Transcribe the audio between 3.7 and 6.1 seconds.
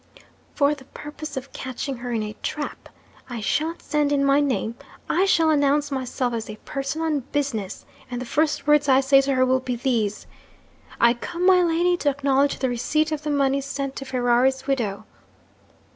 send in my name I shall announce